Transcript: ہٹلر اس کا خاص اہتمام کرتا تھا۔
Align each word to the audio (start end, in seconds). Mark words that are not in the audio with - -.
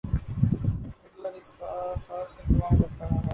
ہٹلر 0.03 1.33
اس 1.33 1.51
کا 1.59 1.71
خاص 2.07 2.35
اہتمام 2.39 2.81
کرتا 2.81 3.07
تھا۔ 3.07 3.19